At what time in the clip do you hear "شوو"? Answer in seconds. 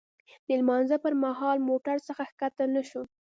2.89-3.03